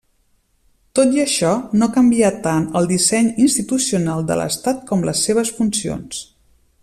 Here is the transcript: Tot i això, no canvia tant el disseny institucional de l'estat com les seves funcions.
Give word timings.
Tot 0.99 1.11
i 1.17 1.21
això, 1.23 1.51
no 1.81 1.89
canvia 1.97 2.31
tant 2.47 2.65
el 2.81 2.89
disseny 2.95 3.31
institucional 3.45 4.27
de 4.31 4.41
l'estat 4.41 4.83
com 4.93 5.09
les 5.11 5.25
seves 5.29 5.53
funcions. 5.61 6.25